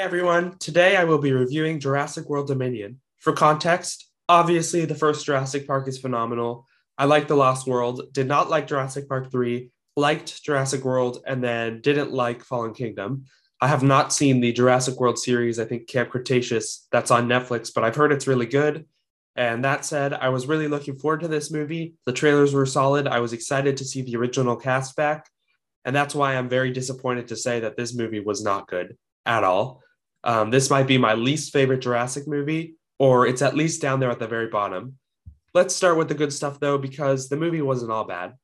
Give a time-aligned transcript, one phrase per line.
[0.00, 3.02] Hey everyone, today I will be reviewing Jurassic World Dominion.
[3.18, 6.66] For context, obviously the first Jurassic Park is phenomenal.
[6.96, 11.44] I like The Lost World, did not like Jurassic Park 3, liked Jurassic World, and
[11.44, 13.26] then didn't like Fallen Kingdom.
[13.60, 17.70] I have not seen the Jurassic World series, I think Camp Cretaceous, that's on Netflix,
[17.74, 18.86] but I've heard it's really good.
[19.36, 21.96] And that said, I was really looking forward to this movie.
[22.06, 23.06] The trailers were solid.
[23.06, 25.28] I was excited to see the original cast back.
[25.84, 28.96] And that's why I'm very disappointed to say that this movie was not good
[29.26, 29.82] at all.
[30.24, 34.10] Um, this might be my least favorite Jurassic movie, or it's at least down there
[34.10, 34.98] at the very bottom.
[35.54, 38.34] Let's start with the good stuff though, because the movie wasn't all bad.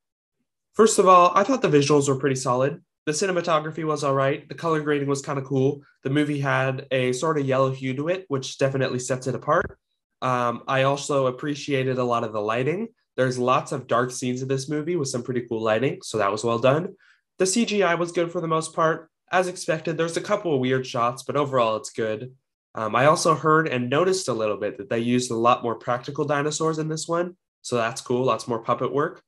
[0.74, 2.82] First of all, I thought the visuals were pretty solid.
[3.06, 4.48] The cinematography was all right.
[4.48, 5.82] The color grading was kind of cool.
[6.02, 9.78] The movie had a sort of yellow hue to it, which definitely sets it apart.
[10.22, 12.88] Um, I also appreciated a lot of the lighting.
[13.16, 16.32] There's lots of dark scenes in this movie with some pretty cool lighting, so that
[16.32, 16.96] was well done.
[17.38, 20.86] The CGI was good for the most part as expected, there's a couple of weird
[20.86, 22.34] shots, but overall it's good.
[22.74, 25.74] Um, I also heard and noticed a little bit that they used a lot more
[25.74, 28.24] practical dinosaurs in this one, so that's cool.
[28.24, 29.22] Lots more puppet work.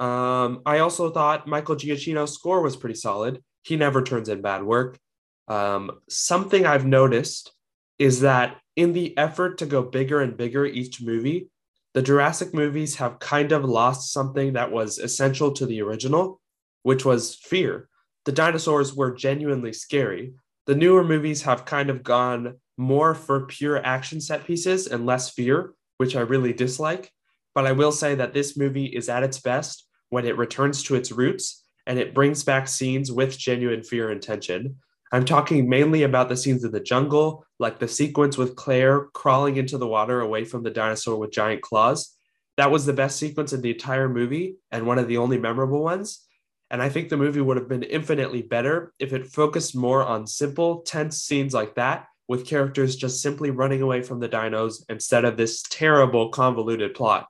[0.00, 3.42] Um, I also thought Michael Giacchino's score was pretty solid.
[3.62, 4.98] He never turns in bad work.
[5.46, 7.52] Um, something I've noticed
[7.98, 11.48] is that in the effort to go bigger and bigger each movie,
[11.94, 16.40] the Jurassic movies have kind of lost something that was essential to the original,
[16.82, 17.88] which was fear
[18.28, 20.34] the dinosaurs were genuinely scary.
[20.66, 25.30] The newer movies have kind of gone more for pure action set pieces and less
[25.30, 27.10] fear, which I really dislike.
[27.54, 30.94] But I will say that this movie is at its best when it returns to
[30.94, 34.76] its roots and it brings back scenes with genuine fear and tension.
[35.10, 39.56] I'm talking mainly about the scenes in the jungle, like the sequence with Claire crawling
[39.56, 42.14] into the water away from the dinosaur with giant claws.
[42.58, 45.82] That was the best sequence in the entire movie and one of the only memorable
[45.82, 46.26] ones.
[46.70, 50.26] And I think the movie would have been infinitely better if it focused more on
[50.26, 55.24] simple, tense scenes like that, with characters just simply running away from the dinos instead
[55.24, 57.26] of this terrible, convoluted plot.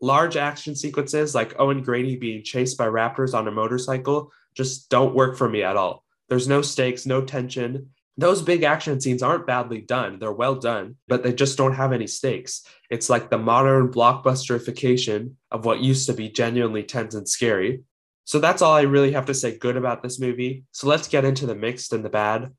[0.00, 5.14] Large action sequences like Owen Grady being chased by raptors on a motorcycle just don't
[5.14, 6.04] work for me at all.
[6.28, 7.90] There's no stakes, no tension.
[8.16, 11.92] Those big action scenes aren't badly done, they're well done, but they just don't have
[11.92, 12.64] any stakes.
[12.90, 17.82] It's like the modern blockbusterification of what used to be genuinely tense and scary.
[18.24, 20.64] So that's all I really have to say good about this movie.
[20.72, 22.52] So let's get into the mixed and the bad.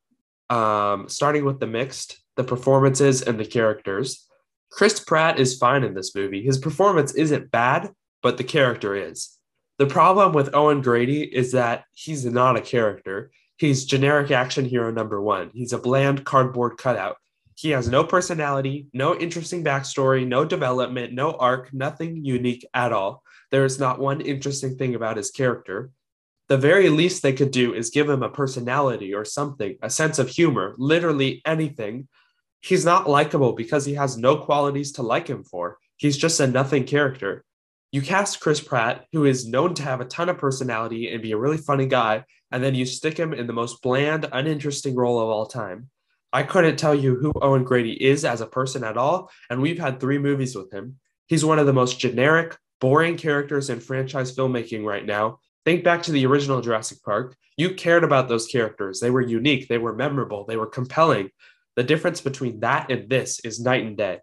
[0.49, 4.27] Um, starting with the mixed, the performances and the characters.
[4.71, 6.43] Chris Pratt is fine in this movie.
[6.43, 7.91] His performance isn't bad,
[8.21, 9.37] but the character is.
[9.77, 13.31] The problem with Owen Grady is that he's not a character.
[13.57, 15.51] He's generic action hero number one.
[15.53, 17.17] He's a bland cardboard cutout.
[17.55, 23.23] He has no personality, no interesting backstory, no development, no arc, nothing unique at all.
[23.53, 25.91] There is not one interesting thing about his character.
[26.49, 30.17] The very least they could do is give him a personality or something, a sense
[30.17, 32.07] of humor, literally anything.
[32.61, 35.77] He's not likable because he has no qualities to like him for.
[35.97, 37.45] He's just a nothing character.
[37.91, 41.33] You cast Chris Pratt, who is known to have a ton of personality and be
[41.33, 45.19] a really funny guy, and then you stick him in the most bland, uninteresting role
[45.19, 45.91] of all time.
[46.33, 49.77] I couldn't tell you who Owen Grady is as a person at all, and we've
[49.77, 50.97] had three movies with him.
[51.27, 55.39] He's one of the most generic, boring characters in franchise filmmaking right now.
[55.63, 57.33] Think back to the original Jurassic Park.
[57.55, 58.99] You cared about those characters.
[58.99, 61.29] They were unique, they were memorable, they were compelling.
[61.77, 64.19] The difference between that and this is night and day.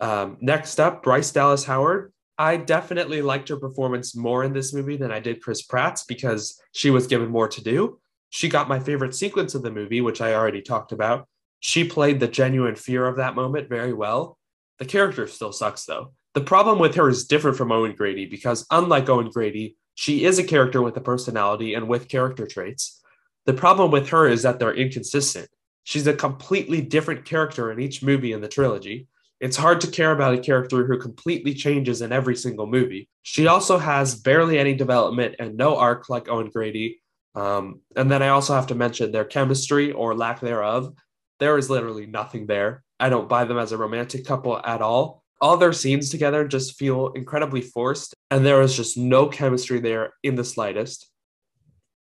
[0.00, 2.12] Um, next up, Bryce Dallas Howard.
[2.36, 6.60] I definitely liked her performance more in this movie than I did Chris Pratt's because
[6.72, 8.00] she was given more to do.
[8.30, 11.28] She got my favorite sequence of the movie, which I already talked about.
[11.60, 14.38] She played the genuine fear of that moment very well.
[14.80, 16.15] The character still sucks, though.
[16.36, 20.38] The problem with her is different from Owen Grady because, unlike Owen Grady, she is
[20.38, 23.00] a character with a personality and with character traits.
[23.46, 25.48] The problem with her is that they're inconsistent.
[25.84, 29.08] She's a completely different character in each movie in the trilogy.
[29.40, 33.08] It's hard to care about a character who completely changes in every single movie.
[33.22, 37.00] She also has barely any development and no arc like Owen Grady.
[37.34, 40.92] Um, and then I also have to mention their chemistry or lack thereof.
[41.40, 42.84] There is literally nothing there.
[43.00, 46.78] I don't buy them as a romantic couple at all all their scenes together just
[46.78, 51.10] feel incredibly forced, and there is just no chemistry there in the slightest.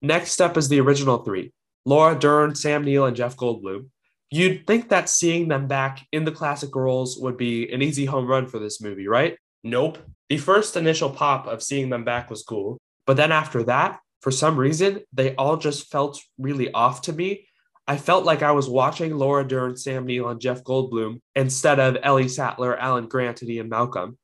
[0.02, 1.52] Next up is the original three
[1.84, 3.88] Laura Dern, Sam Neill, and Jeff Goldblum.
[4.30, 8.26] You'd think that seeing them back in the classic roles would be an easy home
[8.26, 9.36] run for this movie, right?
[9.64, 9.98] Nope.
[10.28, 14.30] The first initial pop of seeing them back was cool, but then after that, for
[14.30, 17.48] some reason, they all just felt really off to me
[17.90, 21.96] I felt like I was watching Laura Dern, Sam Neill, and Jeff Goldblum instead of
[22.04, 24.16] Ellie Sattler, Alan Grant, and Ian Malcolm.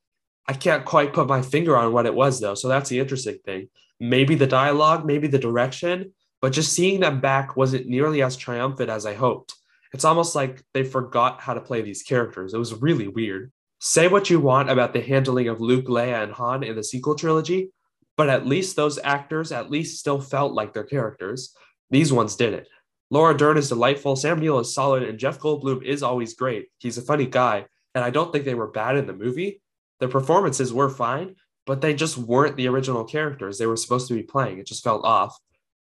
[0.47, 3.39] I can't quite put my finger on what it was though, so that's the interesting
[3.45, 3.69] thing.
[3.99, 8.89] Maybe the dialogue, maybe the direction, but just seeing them back wasn't nearly as triumphant
[8.89, 9.57] as I hoped.
[9.93, 12.55] It's almost like they forgot how to play these characters.
[12.55, 13.51] It was really weird.
[13.81, 17.17] Say what you want about the handling of Luke, Leia, and Han in the sequel
[17.17, 17.73] trilogy,
[18.17, 21.53] but at least those actors at least still felt like their characters.
[21.91, 22.69] These ones didn't.
[23.11, 26.67] Laura Dern is delightful, Sam Neill is solid, and Jeff Goldblum is always great.
[26.79, 29.63] He's a funny guy, and I don't think they were bad in the movie.
[30.01, 31.37] Their performances were fine,
[31.67, 34.59] but they just weren't the original characters they were supposed to be playing.
[34.59, 35.37] It just felt off.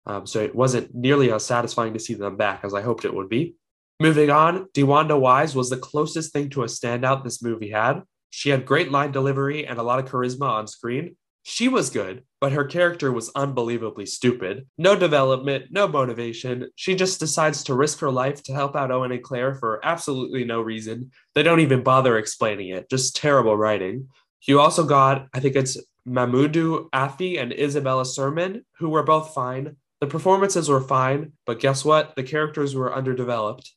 [0.05, 3.13] Um, so it wasn't nearly as satisfying to see them back as I hoped it
[3.13, 3.55] would be.
[3.99, 8.01] Moving on, DeWanda Wise was the closest thing to a standout this movie had.
[8.31, 11.15] She had great line delivery and a lot of charisma on screen.
[11.45, 14.65] She was good, but her character was unbelievably stupid.
[14.77, 16.69] No development, no motivation.
[16.75, 20.45] She just decides to risk her life to help out Owen and Claire for absolutely
[20.45, 21.11] no reason.
[21.35, 24.07] They don't even bother explaining it, just terrible writing.
[24.47, 29.75] You also got, I think it's Mamoudou Athie and Isabella Sermon, who were both fine.
[29.99, 32.15] The performances were fine, but guess what?
[32.15, 33.69] The characters were underdeveloped.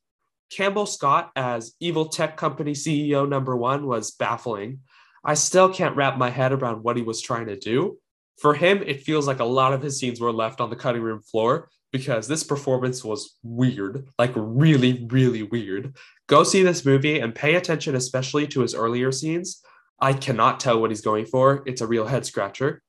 [0.50, 4.80] Campbell Scott as evil tech company CEO number one was baffling.
[5.26, 7.98] I still can't wrap my head around what he was trying to do.
[8.38, 11.02] For him, it feels like a lot of his scenes were left on the cutting
[11.02, 15.96] room floor because this performance was weird, like really, really weird.
[16.28, 19.62] Go see this movie and pay attention, especially to his earlier scenes.
[20.00, 21.64] I cannot tell what he's going for.
[21.66, 22.82] It's a real head scratcher.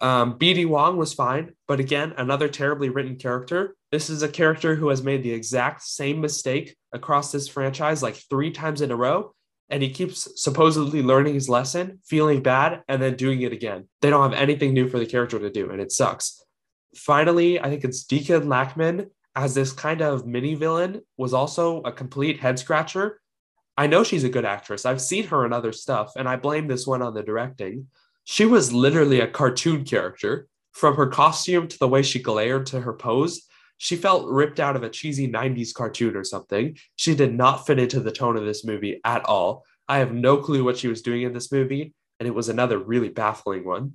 [0.00, 3.76] Um, BD Wong was fine, but again, another terribly written character.
[3.92, 8.16] This is a character who has made the exact same mistake across this franchise like
[8.16, 9.34] three times in a row,
[9.70, 13.88] and he keeps supposedly learning his lesson, feeling bad, and then doing it again.
[14.00, 16.42] They don't have anything new for the character to do, and it sucks.
[16.94, 21.92] Finally, I think it's Dichen Lachman as this kind of mini villain was also a
[21.92, 23.20] complete head scratcher.
[23.76, 24.86] I know she's a good actress.
[24.86, 27.88] I've seen her in other stuff, and I blame this one on the directing.
[28.22, 30.46] She was literally a cartoon character.
[30.72, 33.46] From her costume to the way she glared to her pose,
[33.78, 36.76] she felt ripped out of a cheesy 90s cartoon or something.
[36.96, 39.64] She did not fit into the tone of this movie at all.
[39.88, 42.78] I have no clue what she was doing in this movie, and it was another
[42.78, 43.94] really baffling one.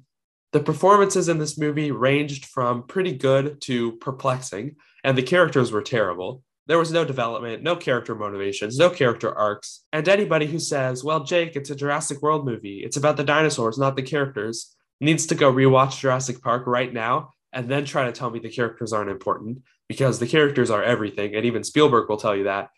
[0.52, 5.81] The performances in this movie ranged from pretty good to perplexing, and the characters were
[5.81, 6.44] terrible.
[6.68, 9.86] There was no development, no character motivations, no character arcs.
[9.92, 13.78] And anybody who says, well, Jake, it's a Jurassic World movie, it's about the dinosaurs,
[13.78, 18.12] not the characters, needs to go rewatch Jurassic Park right now and then try to
[18.12, 21.36] tell me the characters aren't important because the characters are everything.
[21.36, 22.69] And even Spielberg will tell you that.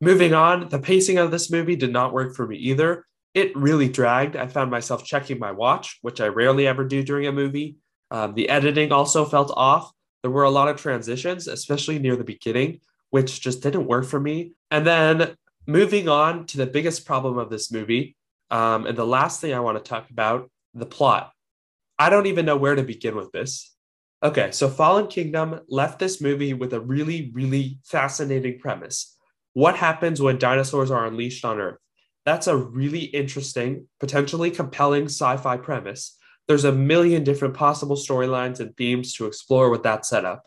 [0.00, 3.06] Moving on, the pacing of this movie did not work for me either.
[3.34, 4.36] It really dragged.
[4.36, 7.76] I found myself checking my watch, which I rarely ever do during a movie.
[8.10, 9.92] Um, the editing also felt off.
[10.22, 12.80] There were a lot of transitions, especially near the beginning,
[13.10, 14.52] which just didn't work for me.
[14.70, 15.36] And then
[15.66, 18.16] moving on to the biggest problem of this movie,
[18.50, 21.32] um, and the last thing I want to talk about the plot.
[22.00, 23.76] I don't even know where to begin with this.
[24.22, 29.16] Okay, so Fallen Kingdom left this movie with a really, really fascinating premise.
[29.52, 31.78] What happens when dinosaurs are unleashed on Earth?
[32.26, 36.16] That's a really interesting, potentially compelling sci fi premise.
[36.48, 40.42] There's a million different possible storylines and themes to explore with that setup.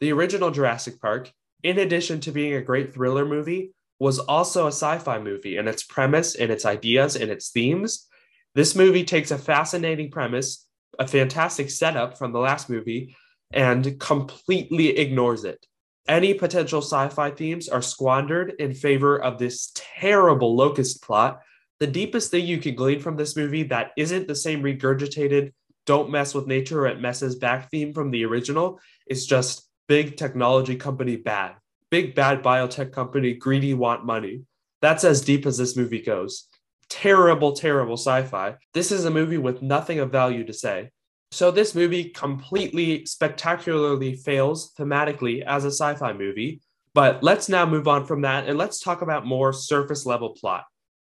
[0.00, 1.30] The original Jurassic Park
[1.64, 5.66] in addition to being a great thriller movie, was also a sci fi movie in
[5.66, 8.06] its premise, in its ideas, in its themes.
[8.54, 10.63] This movie takes a fascinating premise,
[10.98, 13.16] a fantastic setup from the last movie,
[13.52, 15.64] and completely ignores it.
[16.06, 21.40] Any potential sci fi themes are squandered in favor of this terrible locust plot.
[21.80, 25.52] The deepest thing you can glean from this movie that isn't the same regurgitated,
[25.86, 30.16] don't mess with nature or it messes back theme from the original is just big
[30.16, 31.54] technology company bad.
[31.90, 34.42] Big bad biotech company greedy want money.
[34.80, 36.48] That's as deep as this movie goes.
[36.88, 38.56] Terrible, terrible sci fi.
[38.72, 40.90] This is a movie with nothing of value to say.
[41.30, 46.60] So, this movie completely spectacularly fails thematically as a sci fi movie.
[46.94, 50.64] But let's now move on from that and let's talk about more surface level plot.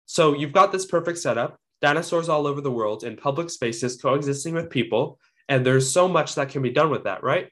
[0.05, 4.55] So, you've got this perfect setup dinosaurs all over the world in public spaces coexisting
[4.55, 5.19] with people.
[5.47, 7.49] And there's so much that can be done with that, right?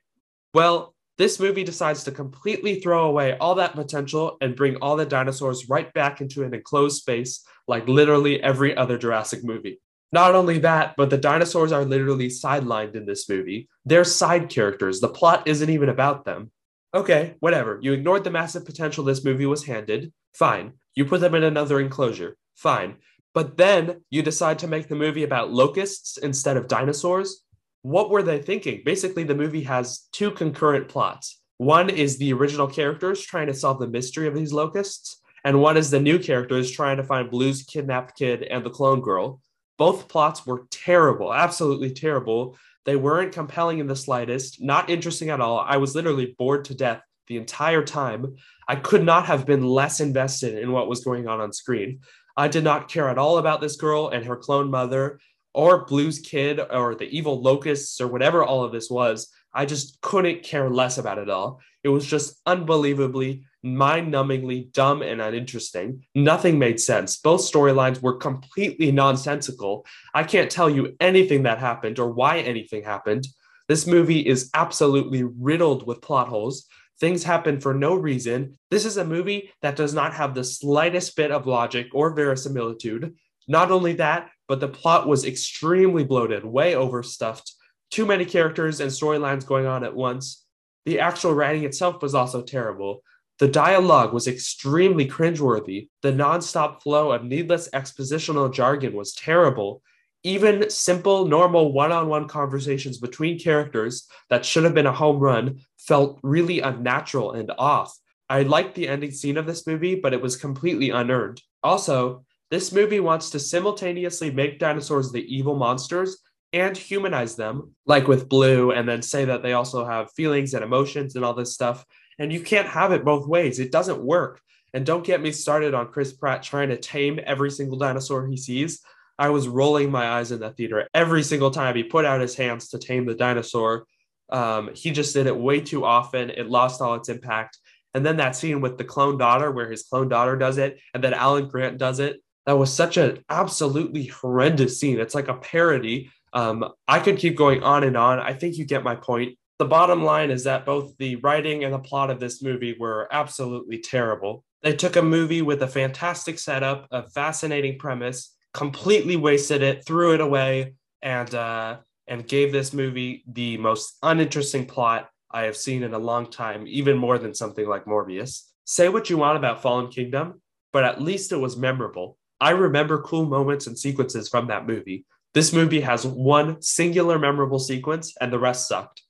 [0.54, 5.06] Well, this movie decides to completely throw away all that potential and bring all the
[5.06, 9.80] dinosaurs right back into an enclosed space, like literally every other Jurassic movie.
[10.12, 13.68] Not only that, but the dinosaurs are literally sidelined in this movie.
[13.86, 15.00] They're side characters.
[15.00, 16.52] The plot isn't even about them.
[16.94, 17.80] Okay, whatever.
[17.82, 20.14] You ignored the massive potential this movie was handed.
[20.36, 20.74] Fine.
[20.96, 22.38] You put them in another enclosure.
[22.56, 22.98] Fine.
[23.34, 27.44] But then you decide to make the movie about locusts instead of dinosaurs
[27.84, 28.82] what were they thinking?
[28.84, 31.42] Basically, the movie has two concurrent plots.
[31.58, 35.78] One is the original characters trying to solve the mystery of these locusts, and one
[35.78, 39.42] is the new characters trying to find Blue's kidnapped kid and the clone girl.
[39.78, 42.58] Both plots were terrible, absolutely terrible.
[42.86, 45.60] They weren't compelling in the slightest, not interesting at all.
[45.60, 48.36] I was literally bored to death the entire time,
[48.68, 52.00] I could not have been less invested in what was going on on screen.
[52.36, 55.20] I did not care at all about this girl and her clone mother
[55.54, 59.30] or Blue's kid or the evil locusts or whatever all of this was.
[59.54, 61.60] I just couldn't care less about it all.
[61.84, 66.06] It was just unbelievably, mind numbingly dumb and uninteresting.
[66.16, 67.18] Nothing made sense.
[67.18, 69.86] Both storylines were completely nonsensical.
[70.14, 73.28] I can't tell you anything that happened or why anything happened.
[73.68, 76.66] This movie is absolutely riddled with plot holes.
[77.00, 78.58] Things happen for no reason.
[78.72, 83.16] This is a movie that does not have the slightest bit of logic or verisimilitude.
[83.48, 87.54] Not only that, but the plot was extremely bloated, way overstuffed,
[87.94, 90.44] too many characters and storylines going on at once.
[90.86, 93.04] The actual writing itself was also terrible.
[93.38, 95.90] The dialogue was extremely cringeworthy.
[96.02, 99.84] The nonstop flow of needless expositional jargon was terrible.
[100.24, 105.20] Even simple, normal one on one conversations between characters that should have been a home
[105.20, 107.96] run felt really unnatural and off.
[108.28, 111.44] I liked the ending scene of this movie, but it was completely unearned.
[111.62, 116.23] Also, this movie wants to simultaneously make dinosaurs the evil monsters
[116.54, 120.64] and humanize them, like with Blue, and then say that they also have feelings and
[120.64, 121.84] emotions and all this stuff.
[122.20, 123.60] And you can't have it both ways.
[123.60, 124.40] It doesn't work.
[124.74, 128.38] And don't get me started on Chris Pratt trying to tame every single dinosaur he
[128.38, 128.82] sees.
[129.20, 132.36] I was rolling my eyes in the theater every single time he put out his
[132.36, 133.86] hands to tame the dinosaur.
[134.30, 136.30] Um, he just did it way too often.
[136.32, 137.58] It lost all its impact.
[137.94, 141.04] And then that scene with the clone daughter, where his clone daughter does it, and
[141.04, 142.22] then Alan Grant does it.
[142.48, 145.00] That was such an absolutely horrendous scene.
[145.00, 146.10] It's like a parody.
[146.34, 148.20] Um, I could keep going on and on.
[148.20, 149.38] I think you get my point.
[149.60, 153.08] The bottom line is that both the writing and the plot of this movie were
[153.12, 154.44] absolutely terrible.
[154.64, 160.14] They took a movie with a fantastic setup, a fascinating premise, completely wasted it, threw
[160.16, 165.84] it away, and uh, and gave this movie the most uninteresting plot I have seen
[165.84, 168.44] in a long time, even more than something like Morbius.
[168.66, 172.18] Say what you want about Fallen Kingdom, but at least it was memorable.
[172.40, 175.06] I remember cool moments and sequences from that movie.
[175.34, 179.02] This movie has one singular memorable sequence, and the rest sucked.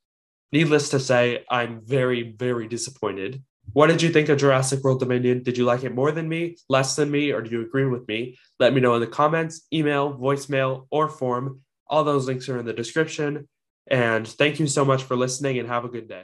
[0.54, 3.44] Needless to say, I'm very, very disappointed.
[3.74, 5.44] What did you think of Jurassic World Dominion?
[5.44, 8.08] Did you like it more than me, less than me, or do you agree with
[8.08, 8.38] me?
[8.60, 11.62] Let me know in the comments, email, voicemail, or form.
[11.88, 13.48] All those links are in the description.
[13.88, 16.24] And thank you so much for listening and have a good day.